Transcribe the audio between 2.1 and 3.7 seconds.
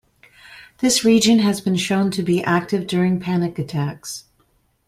be active during panic